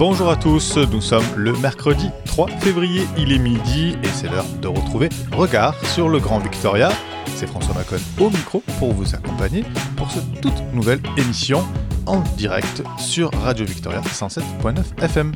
[0.00, 4.46] Bonjour à tous, nous sommes le mercredi 3 février, il est midi et c'est l'heure
[4.62, 6.90] de retrouver Regard sur le Grand Victoria.
[7.34, 9.62] C'est François Macon au micro pour vous accompagner
[9.98, 11.62] pour cette toute nouvelle émission
[12.06, 15.34] en direct sur Radio Victoria 107.9 FM.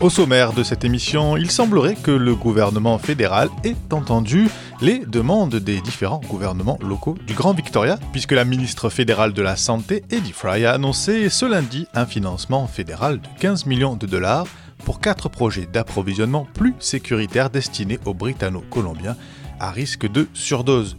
[0.00, 4.48] Au sommaire de cette émission, il semblerait que le gouvernement fédéral ait entendu
[4.82, 9.56] les demandes des différents gouvernements locaux du Grand Victoria, puisque la ministre fédérale de la
[9.56, 14.46] Santé, Eddie Fry, a annoncé ce lundi un financement fédéral de 15 millions de dollars
[14.84, 19.16] pour quatre projets d'approvisionnement plus sécuritaires destinés aux Britanno-Colombiens
[19.58, 20.96] à risque de surdose.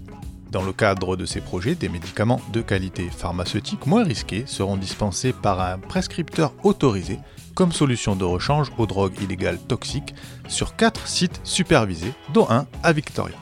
[0.52, 5.34] Dans le cadre de ces projets, des médicaments de qualité pharmaceutique moins risqués seront dispensés
[5.34, 7.20] par un prescripteur autorisé
[7.56, 10.14] comme solution de rechange aux drogues illégales toxiques
[10.48, 13.38] sur quatre sites supervisés, dont un à Victoria.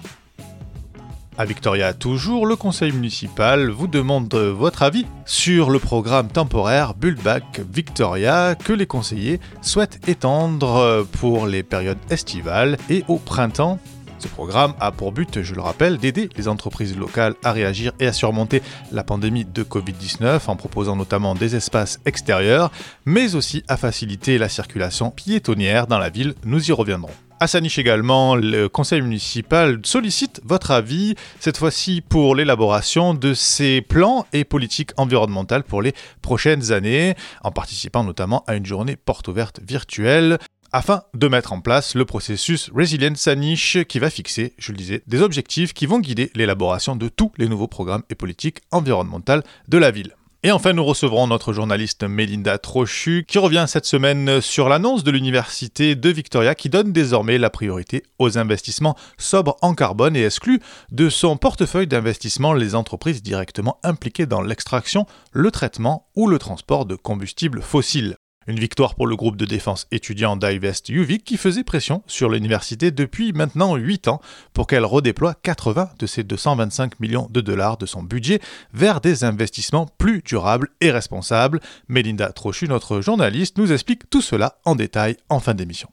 [1.40, 7.62] À Victoria toujours, le conseil municipal vous demande votre avis sur le programme temporaire Buildback
[7.72, 13.80] Victoria que les conseillers souhaitent étendre pour les périodes estivales et au printemps
[14.18, 18.08] ce programme a pour but, je le rappelle, d'aider les entreprises locales à réagir et
[18.08, 18.62] à surmonter
[18.92, 22.70] la pandémie de Covid-19 en proposant notamment des espaces extérieurs,
[23.06, 26.36] mais aussi à faciliter la circulation piétonnière dans la ville.
[26.44, 27.16] Nous y reviendrons.
[27.42, 33.80] À Saniche également, le conseil municipal sollicite votre avis, cette fois-ci pour l'élaboration de ses
[33.80, 39.30] plans et politiques environnementales pour les prochaines années, en participant notamment à une journée porte
[39.30, 40.38] ouverte virtuelle
[40.74, 45.02] afin de mettre en place le processus Resilient Saniche qui va fixer, je le disais,
[45.08, 49.78] des objectifs qui vont guider l'élaboration de tous les nouveaux programmes et politiques environnementales de
[49.78, 50.14] la ville.
[50.42, 55.12] Et enfin, nous recevrons notre journaliste Melinda Trochu qui revient cette semaine sur l'annonce de
[55.12, 60.62] l'Université de Victoria qui donne désormais la priorité aux investissements sobres en carbone et exclut
[60.92, 66.86] de son portefeuille d'investissement les entreprises directement impliquées dans l'extraction, le traitement ou le transport
[66.86, 68.16] de combustibles fossiles.
[68.50, 72.90] Une victoire pour le groupe de défense étudiant Divest UVic qui faisait pression sur l'université
[72.90, 74.22] depuis maintenant 8 ans
[74.54, 78.42] pour qu'elle redéploie 80 de ses 225 millions de dollars de son budget
[78.74, 81.60] vers des investissements plus durables et responsables.
[81.90, 85.90] Melinda Trochu, notre journaliste, nous explique tout cela en détail en fin d'émission.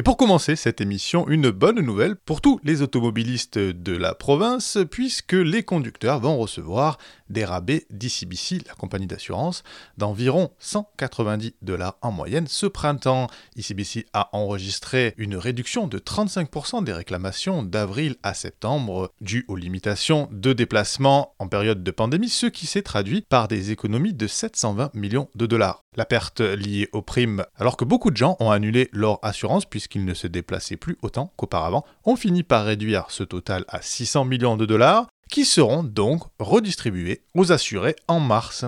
[0.00, 4.78] Et pour commencer cette émission, une bonne nouvelle pour tous les automobilistes de la province,
[4.90, 6.96] puisque les conducteurs vont recevoir
[7.30, 9.62] des rabais d'ICBC, la compagnie d'assurance,
[9.96, 13.28] d'environ 190 dollars en moyenne ce printemps.
[13.56, 20.28] ICBC a enregistré une réduction de 35% des réclamations d'avril à septembre dues aux limitations
[20.32, 24.94] de déplacement en période de pandémie, ce qui s'est traduit par des économies de 720
[24.94, 25.82] millions de dollars.
[25.96, 30.04] La perte liée aux primes, alors que beaucoup de gens ont annulé leur assurance puisqu'ils
[30.04, 34.56] ne se déplaçaient plus autant qu'auparavant, ont fini par réduire ce total à 600 millions
[34.56, 38.64] de dollars, qui seront donc redistribués aux assurés en mars.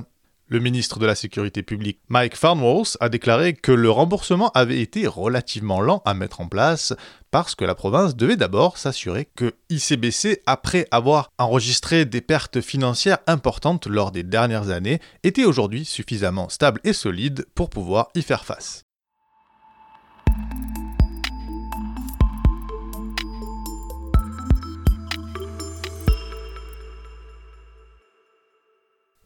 [0.49, 5.07] Le ministre de la Sécurité publique, Mike Farnworth, a déclaré que le remboursement avait été
[5.07, 6.93] relativement lent à mettre en place
[7.31, 13.21] parce que la province devait d'abord s'assurer que ICBC, après avoir enregistré des pertes financières
[13.27, 18.45] importantes lors des dernières années, était aujourd'hui suffisamment stable et solide pour pouvoir y faire
[18.45, 18.83] face.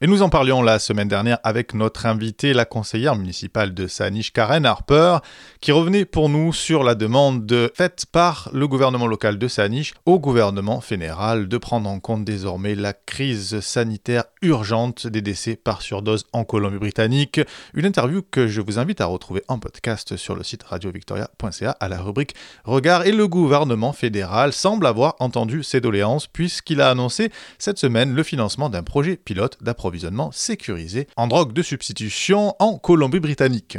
[0.03, 4.31] Et nous en parlions la semaine dernière avec notre invitée, la conseillère municipale de Saniche,
[4.31, 5.21] Karen Harper,
[5.63, 10.19] qui revenait pour nous sur la demande faite par le gouvernement local de Saniche au
[10.19, 16.27] gouvernement fédéral de prendre en compte désormais la crise sanitaire urgente des décès par surdose
[16.35, 17.41] en Colombie-Britannique.
[17.73, 21.89] Une interview que je vous invite à retrouver en podcast sur le site radiovictoria.ca à
[21.89, 22.35] la rubrique
[22.65, 23.07] Regard.
[23.07, 28.23] Et le gouvernement fédéral semble avoir entendu ces doléances puisqu'il a annoncé cette semaine le
[28.23, 33.79] financement d'un projet pilote d'appropriation approvisionnement sécurisé en drogue de substitution en Colombie-Britannique.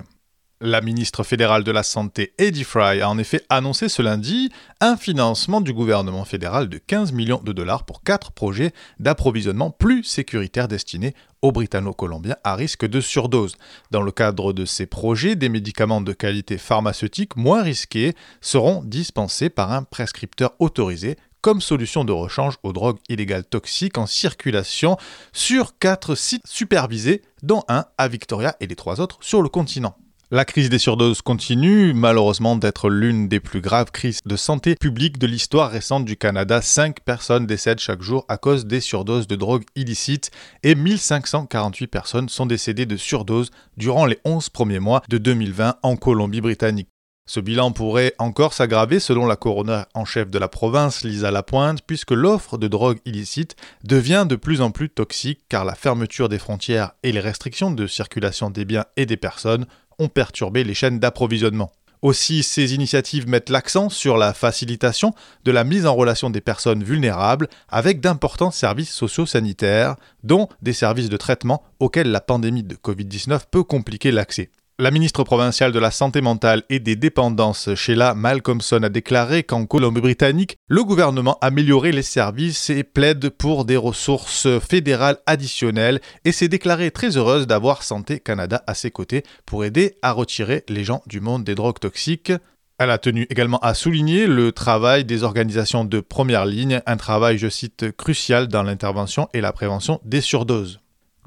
[0.61, 4.49] La ministre fédérale de la Santé, Eddie Fry, a en effet annoncé ce lundi
[4.79, 10.03] un financement du gouvernement fédéral de 15 millions de dollars pour quatre projets d'approvisionnement plus
[10.03, 13.57] sécuritaires destinés aux Britanno-Colombiens à risque de surdose.
[13.91, 19.49] Dans le cadre de ces projets, des médicaments de qualité pharmaceutique moins risqués seront dispensés
[19.49, 24.97] par un prescripteur autorisé comme solution de rechange aux drogues illégales toxiques en circulation
[25.33, 29.95] sur quatre sites supervisés, dont un à Victoria et les trois autres sur le continent.
[30.29, 35.19] La crise des surdoses continue, malheureusement, d'être l'une des plus graves crises de santé publique
[35.19, 36.61] de l'histoire récente du Canada.
[36.61, 40.31] Cinq personnes décèdent chaque jour à cause des surdoses de drogue illicites
[40.63, 45.95] et 1548 personnes sont décédées de surdose durant les 11 premiers mois de 2020 en
[45.95, 46.89] Colombie-Britannique.
[47.29, 51.81] Ce bilan pourrait encore s'aggraver selon la coroner en chef de la province, Lisa Lapointe,
[51.85, 56.39] puisque l'offre de drogue illicite devient de plus en plus toxique car la fermeture des
[56.39, 59.65] frontières et les restrictions de circulation des biens et des personnes
[59.99, 61.73] ont perturbé les chaînes d'approvisionnement.
[62.01, 65.13] Aussi, ces initiatives mettent l'accent sur la facilitation
[65.43, 71.09] de la mise en relation des personnes vulnérables avec d'importants services socio-sanitaires, dont des services
[71.09, 74.49] de traitement auxquels la pandémie de Covid-19 peut compliquer l'accès.
[74.79, 79.65] La ministre provinciale de la Santé mentale et des dépendances, Sheila Malcolmson, a déclaré qu'en
[79.65, 86.47] Colombie-Britannique, le gouvernement améliorait les services et plaide pour des ressources fédérales additionnelles et s'est
[86.47, 91.01] déclarée très heureuse d'avoir Santé Canada à ses côtés pour aider à retirer les gens
[91.07, 92.31] du monde des drogues toxiques.
[92.77, 97.39] Elle a tenu également à souligner le travail des organisations de première ligne, un travail,
[97.39, 100.79] je cite, crucial dans l'intervention et la prévention des surdoses.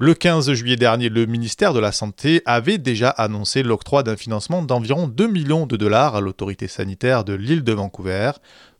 [0.03, 4.63] Le 15 juillet dernier, le ministère de la Santé avait déjà annoncé l'octroi d'un financement
[4.63, 8.31] d'environ 2 millions de dollars à l'autorité sanitaire de l'île de Vancouver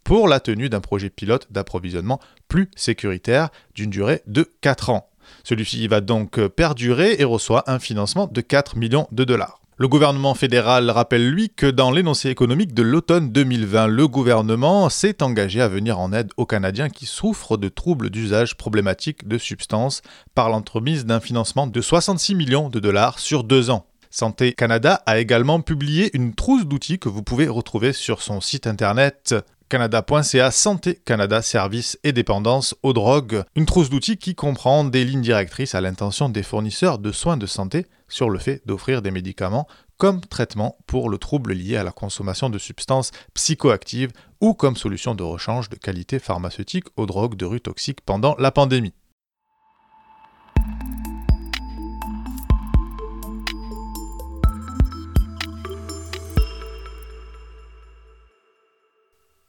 [0.03, 5.11] pour la tenue d'un projet pilote d'approvisionnement plus sécuritaire d'une durée de 4 ans.
[5.43, 9.60] Celui-ci va donc perdurer et reçoit un financement de 4 millions de dollars.
[9.81, 15.23] Le gouvernement fédéral rappelle lui que dans l'énoncé économique de l'automne 2020, le gouvernement s'est
[15.23, 20.03] engagé à venir en aide aux Canadiens qui souffrent de troubles d'usage problématiques de substances
[20.35, 23.87] par l'entremise d'un financement de 66 millions de dollars sur deux ans.
[24.11, 28.67] Santé Canada a également publié une trousse d'outils que vous pouvez retrouver sur son site
[28.67, 29.33] internet
[29.71, 35.21] canada.ca Santé Canada Services et Dépendance aux drogues, une trousse d'outils qui comprend des lignes
[35.21, 39.69] directrices à l'intention des fournisseurs de soins de santé sur le fait d'offrir des médicaments
[39.95, 45.15] comme traitement pour le trouble lié à la consommation de substances psychoactives ou comme solution
[45.15, 48.93] de rechange de qualité pharmaceutique aux drogues de rue toxiques pendant la pandémie.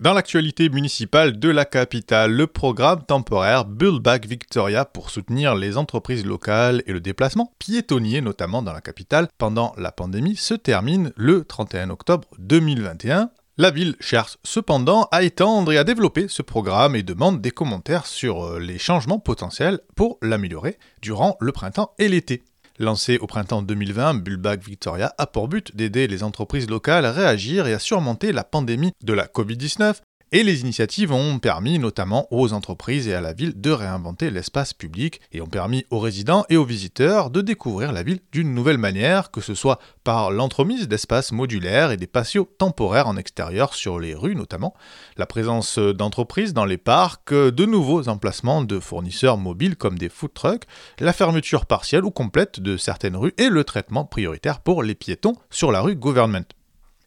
[0.02, 5.76] Dans l'actualité municipale de la capitale, le programme temporaire Build Back Victoria pour soutenir les
[5.76, 11.12] entreprises locales et le déplacement piétonnier, notamment dans la capitale, pendant la pandémie, se termine
[11.14, 13.30] le 31 octobre 2021.
[13.58, 18.06] La ville cherche cependant à étendre et à développer ce programme et demande des commentaires
[18.06, 22.42] sur euh, les changements potentiels pour l'améliorer durant le printemps et l'été.
[22.78, 27.66] Lancé au printemps 2020, Bullback Victoria a pour but d'aider les entreprises locales à réagir
[27.66, 29.96] et à surmonter la pandémie de la Covid-19
[30.32, 34.72] et les initiatives ont permis notamment aux entreprises et à la ville de réinventer l'espace
[34.72, 38.78] public et ont permis aux résidents et aux visiteurs de découvrir la ville d'une nouvelle
[38.78, 44.00] manière, que ce soit par l'entremise d'espaces modulaires et des patios temporaires en extérieur sur
[44.00, 44.74] les rues notamment,
[45.18, 50.32] la présence d'entreprises dans les parcs, de nouveaux emplacements de fournisseurs mobiles comme des food
[50.32, 50.64] trucks,
[50.98, 55.34] la fermeture partielle ou complète de certaines rues et le traitement prioritaire pour les piétons
[55.50, 56.46] sur la rue Government.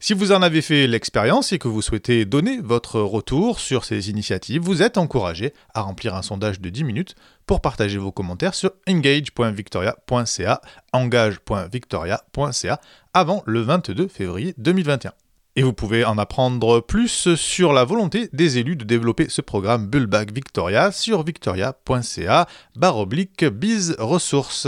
[0.05, 4.11] Si vous en avez fait l'expérience et que vous souhaitez donner votre retour sur ces
[4.11, 7.15] initiatives, vous êtes encouragé à remplir un sondage de 10 minutes
[7.47, 10.61] pour partager vos commentaires sur engage.victoria.ca,
[10.93, 12.81] engage.victoria.ca
[13.15, 15.11] avant le 22 février 2021.
[15.55, 19.87] Et vous pouvez en apprendre plus sur la volonté des élus de développer ce programme
[19.87, 22.45] Bullback Victoria sur victoria.ca
[22.75, 24.67] barre oblique bise ressources.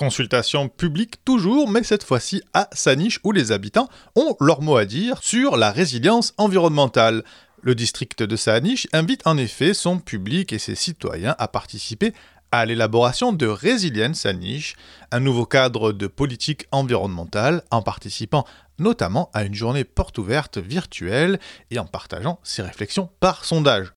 [0.00, 4.86] Consultation publique toujours, mais cette fois-ci à Saniche où les habitants ont leur mot à
[4.86, 7.22] dire sur la résilience environnementale.
[7.60, 12.14] Le district de Saniche invite en effet son public et ses citoyens à participer
[12.50, 14.74] à l'élaboration de Résilience Saniche,
[15.12, 18.46] un nouveau cadre de politique environnementale en participant
[18.78, 21.38] notamment à une journée porte ouverte virtuelle
[21.70, 23.92] et en partageant ses réflexions par sondage.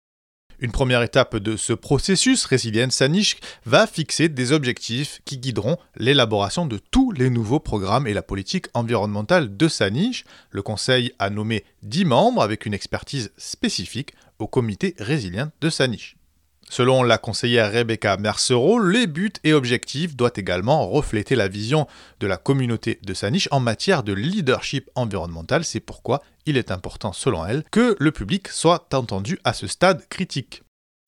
[0.63, 6.65] Une première étape de ce processus, Résilience Saniche, va fixer des objectifs qui guideront l'élaboration
[6.65, 10.23] de tous les nouveaux programmes et la politique environnementale de Saniche.
[10.51, 16.15] Le Conseil a nommé 10 membres avec une expertise spécifique au comité résilient de Saniche.
[16.69, 21.87] Selon la conseillère Rebecca Mercereau, les buts et objectifs doivent également refléter la vision
[22.21, 25.65] de la communauté de sa niche en matière de leadership environnemental.
[25.65, 30.07] C'est pourquoi il est important, selon elle, que le public soit entendu à ce stade
[30.09, 30.63] critique.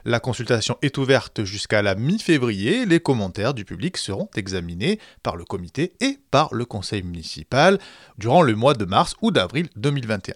[0.08, 2.86] La consultation est ouverte jusqu'à la mi-février.
[2.86, 7.80] Les commentaires du public seront examinés par le comité et par le conseil municipal
[8.20, 10.36] durant le mois de mars ou d'avril 2021.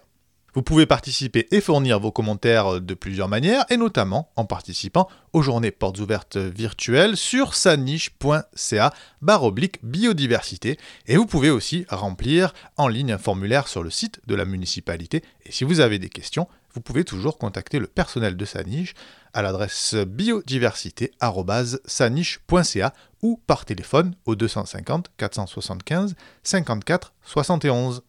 [0.54, 5.42] Vous pouvez participer et fournir vos commentaires de plusieurs manières, et notamment en participant aux
[5.42, 8.92] journées portes ouvertes virtuelles sur saniche.ca
[9.42, 10.78] oblique biodiversité.
[11.06, 15.22] Et vous pouvez aussi remplir en ligne un formulaire sur le site de la municipalité.
[15.44, 18.94] Et si vous avez des questions, vous pouvez toujours contacter le personnel de Saniche
[19.32, 22.92] à l'adresse biodiversité.saniche.ca
[23.22, 28.02] ou par téléphone au 250 475 54 71.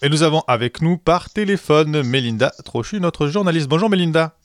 [0.00, 3.66] Et nous avons avec nous par téléphone Mélinda Trochu, notre journaliste.
[3.66, 4.36] Bonjour Mélinda.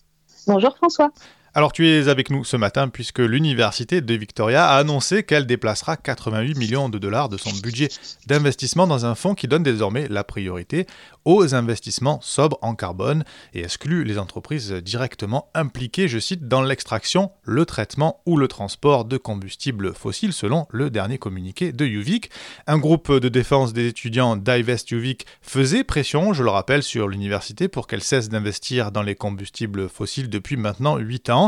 [0.48, 1.12] Bonjour François.
[1.56, 5.98] Alors tu es avec nous ce matin puisque l'Université de Victoria a annoncé qu'elle déplacera
[5.98, 7.90] 88 millions de dollars de son budget
[8.26, 10.88] d'investissement dans un fonds qui donne désormais la priorité
[11.26, 17.32] aux investissements sobres en carbone et exclut les entreprises directement impliquées, je cite, dans l'extraction,
[17.44, 22.30] le traitement ou le transport de combustibles fossiles selon le dernier communiqué de UVIC.
[22.68, 27.68] Un groupe de défense des étudiants Divest UVIC faisait pression, je le rappelle, sur l'université
[27.68, 31.43] pour qu'elle cesse d'investir dans les combustibles fossiles depuis maintenant 8 ans.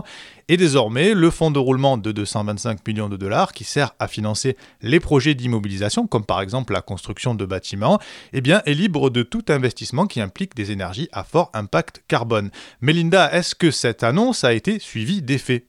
[0.48, 4.58] Et désormais, le fonds de roulement de 225 millions de dollars, qui sert à financer
[4.82, 8.00] les projets d'immobilisation, comme par exemple la construction de bâtiments,
[8.34, 12.52] eh est libre de tout investissement qui implique des énergies à fort impact carbone.
[12.82, 15.66] Melinda, est-ce que cette annonce a été suivie d'effet?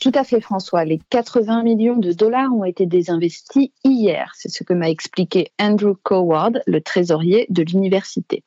[0.00, 0.84] Tout à fait, François.
[0.84, 4.32] Les 80 millions de dollars ont été désinvestis hier.
[4.34, 8.44] C'est ce que m'a expliqué Andrew Coward, le trésorier de l'université.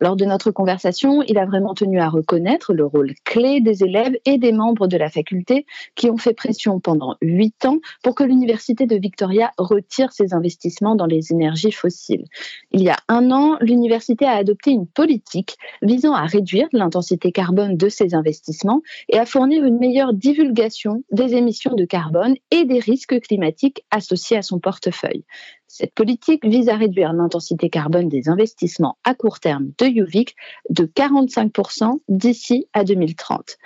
[0.00, 4.16] Lors de notre conversation, il a vraiment tenu à reconnaître le rôle clé des élèves
[4.24, 5.66] et des membres de la faculté
[5.96, 10.94] qui ont fait pression pendant huit ans pour que l'université de Victoria retire ses investissements
[10.94, 12.26] dans les énergies fossiles.
[12.70, 17.76] Il y a un an, l'université a adopté une politique visant à réduire l'intensité carbone
[17.76, 22.78] de ses investissements et à fournir une meilleure divulgation des émissions de carbone et des
[22.78, 25.24] risques climatiques associés à son portefeuille.
[25.68, 30.36] Cette politique vise à réduire l'intensité carbone des investissements à court terme de UVIC
[30.68, 33.56] de 45% d'ici à 2030.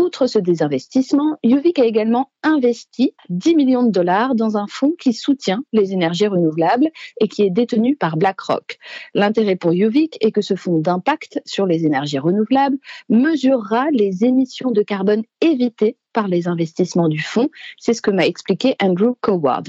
[0.00, 5.12] Outre ce désinvestissement, UVIC a également investi 10 millions de dollars dans un fonds qui
[5.12, 6.88] soutient les énergies renouvelables
[7.20, 8.78] et qui est détenu par BlackRock.
[9.12, 12.78] L'intérêt pour UVIC est que ce fonds d'impact sur les énergies renouvelables
[13.10, 17.50] mesurera les émissions de carbone évitées par les investissements du fonds.
[17.78, 19.68] C'est ce que m'a expliqué Andrew Coward.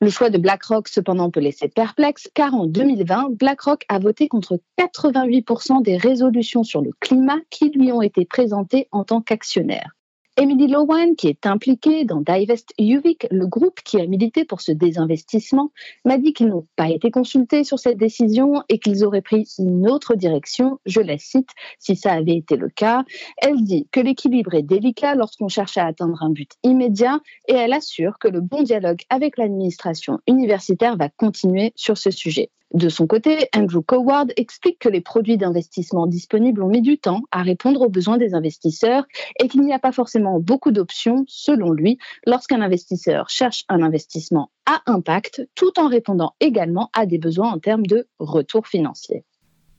[0.00, 4.60] Le choix de BlackRock, cependant, peut laisser perplexe, car en 2020, BlackRock a voté contre
[4.78, 9.97] 88% des résolutions sur le climat qui lui ont été présentées en tant qu'actionnaire.
[10.40, 14.70] Emily Lowan, qui est impliquée dans Divest UVIC, le groupe qui a milité pour ce
[14.70, 15.72] désinvestissement,
[16.04, 19.90] m'a dit qu'ils n'ont pas été consultés sur cette décision et qu'ils auraient pris une
[19.90, 20.78] autre direction.
[20.86, 23.02] Je la cite, si ça avait été le cas.
[23.38, 27.18] Elle dit que l'équilibre est délicat lorsqu'on cherche à atteindre un but immédiat
[27.48, 32.52] et elle assure que le bon dialogue avec l'administration universitaire va continuer sur ce sujet.
[32.74, 37.22] De son côté, Andrew Coward explique que les produits d'investissement disponibles ont mis du temps
[37.30, 39.04] à répondre aux besoins des investisseurs
[39.40, 44.50] et qu'il n'y a pas forcément beaucoup d'options, selon lui, lorsqu'un investisseur cherche un investissement
[44.66, 49.24] à impact, tout en répondant également à des besoins en termes de retour financier.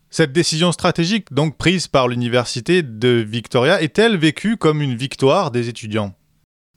[0.10, 5.70] Cette décision stratégique, donc prise par l'Université de Victoria, est-elle vécue comme une victoire des
[5.70, 6.16] étudiants?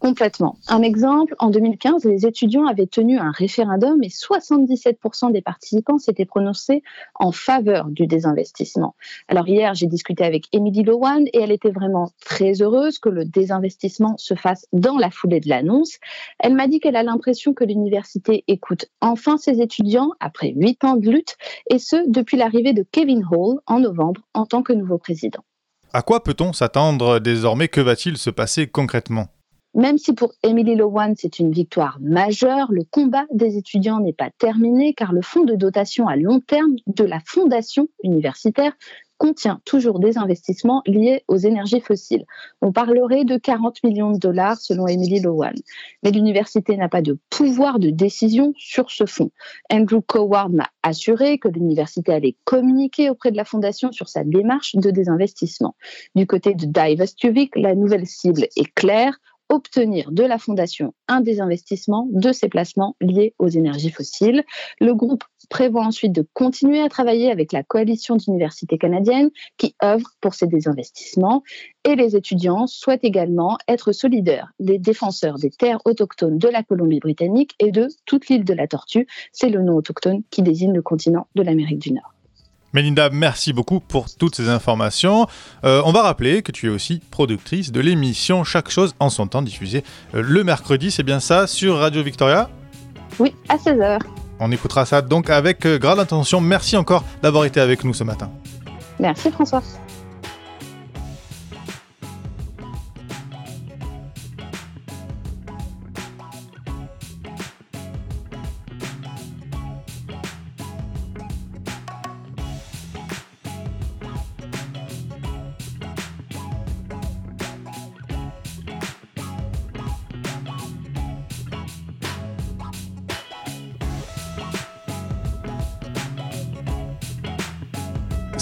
[0.03, 0.57] Complètement.
[0.67, 6.25] Un exemple, en 2015, les étudiants avaient tenu un référendum et 77% des participants s'étaient
[6.25, 6.83] prononcés
[7.15, 8.97] en faveur du désinvestissement.
[9.29, 13.25] Alors hier, j'ai discuté avec Emily Lowan et elle était vraiment très heureuse que le
[13.25, 15.99] désinvestissement se fasse dans la foulée de l'annonce.
[16.41, 20.97] Elle m'a dit qu'elle a l'impression que l'université écoute enfin ses étudiants après huit ans
[20.97, 21.37] de lutte
[21.71, 25.45] et ce, depuis l'arrivée de Kevin Hall en novembre en tant que nouveau président.
[25.93, 27.69] À quoi peut-on s'attendre désormais?
[27.69, 29.29] Que va-t-il se passer concrètement?
[29.75, 34.31] Même si pour Emily Lowan c'est une victoire majeure, le combat des étudiants n'est pas
[34.31, 38.73] terminé car le fonds de dotation à long terme de la fondation universitaire
[39.23, 42.27] contient toujours des investissements liés aux énergies fossiles.
[42.61, 45.55] On parlerait de 40 millions de dollars selon Emily Lowan.
[46.03, 49.31] Mais l'université n'a pas de pouvoir de décision sur ce fonds.
[49.71, 54.75] Andrew Coward m'a assuré que l'université allait communiquer auprès de la fondation sur sa démarche
[54.75, 55.77] de désinvestissement.
[56.17, 57.25] Du côté de Divest
[57.55, 59.21] la nouvelle cible est claire
[59.53, 64.45] obtenir de la Fondation un désinvestissement de ses placements liés aux énergies fossiles.
[64.81, 70.09] Le groupe prévoit ensuite de continuer à travailler avec la coalition d'universités canadiennes qui œuvre
[70.23, 71.43] pour ces désinvestissements
[71.85, 77.55] et les étudiants souhaitent également être solidaires des défenseurs des terres autochtones de la Colombie-Britannique
[77.59, 79.07] et de toute l'île de la Tortue.
[79.33, 82.15] C'est le nom autochtone qui désigne le continent de l'Amérique du Nord.
[82.73, 85.27] Melinda, merci beaucoup pour toutes ces informations.
[85.65, 89.27] Euh, on va rappeler que tu es aussi productrice de l'émission Chaque chose en son
[89.27, 92.49] temps diffusée euh, le mercredi, c'est bien ça, sur Radio Victoria
[93.19, 93.99] Oui, à 16h.
[94.41, 96.41] On écoutera ça donc avec euh, grande attention.
[96.41, 98.31] Merci encore d'avoir été avec nous ce matin.
[98.99, 99.63] Merci François.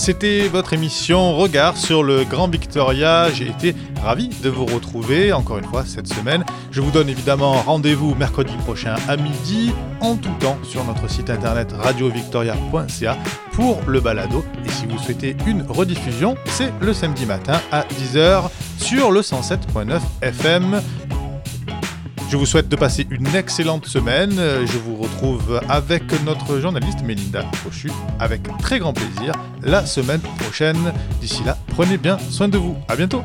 [0.00, 3.30] C'était votre émission Regard sur le Grand Victoria.
[3.35, 6.42] J'ai été ravi de vous retrouver encore une fois cette semaine.
[6.71, 11.28] Je vous donne évidemment rendez-vous mercredi prochain à midi en tout temps sur notre site
[11.28, 13.19] internet radiovictoria.ca
[13.52, 14.42] pour le balado.
[14.64, 20.00] Et si vous souhaitez une rediffusion, c'est le samedi matin à 10h sur le 107.9
[20.23, 20.80] FM.
[22.30, 24.37] Je vous souhaite de passer une excellente semaine.
[24.37, 29.32] Je vous retrouve avec notre journaliste Mélinda Pochu avec très grand plaisir
[29.62, 30.92] la semaine prochaine.
[31.20, 32.76] D'ici là, prenez bien soin de vous.
[32.87, 33.25] À bientôt.